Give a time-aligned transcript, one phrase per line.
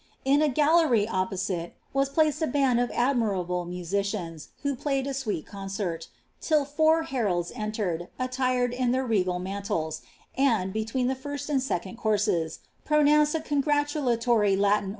[0.25, 1.73] In a gallery op|)Osite.
[1.93, 6.07] wH placed a band of admirable musicians, who pUycd a sweet ronrert,
[6.41, 10.01] til) four heralds entered, attired in their regal msniles,
[10.35, 14.89] and, between the firat] and second cnursea, pronounced a conj^tulatory Latin